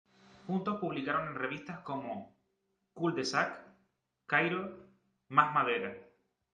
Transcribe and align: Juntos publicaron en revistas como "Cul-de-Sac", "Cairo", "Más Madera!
Juntos 0.47 0.79
publicaron 0.79 1.27
en 1.27 1.35
revistas 1.35 1.81
como 1.81 2.35
"Cul-de-Sac", 2.95 3.63
"Cairo", 4.25 4.87
"Más 5.29 5.53
Madera! 5.53 5.95